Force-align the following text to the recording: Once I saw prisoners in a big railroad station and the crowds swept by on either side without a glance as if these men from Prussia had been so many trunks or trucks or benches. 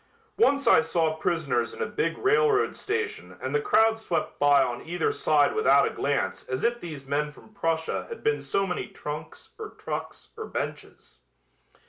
Once 0.39 0.65
I 0.65 0.81
saw 0.81 1.13
prisoners 1.13 1.75
in 1.75 1.81
a 1.83 1.85
big 1.85 2.17
railroad 2.17 2.75
station 2.75 3.37
and 3.39 3.53
the 3.53 3.61
crowds 3.61 4.03
swept 4.03 4.39
by 4.39 4.63
on 4.63 4.81
either 4.81 5.11
side 5.11 5.53
without 5.53 5.85
a 5.85 5.93
glance 5.93 6.43
as 6.49 6.63
if 6.63 6.79
these 6.79 7.05
men 7.05 7.29
from 7.29 7.53
Prussia 7.53 8.07
had 8.09 8.23
been 8.23 8.41
so 8.41 8.65
many 8.65 8.87
trunks 8.87 9.51
or 9.59 9.69
trucks 9.69 10.29
or 10.35 10.45
benches. 10.47 11.21